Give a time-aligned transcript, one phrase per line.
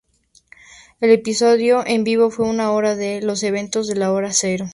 [0.99, 4.67] El episodio en vivo fue una hora de los eventos de la Hora Cero.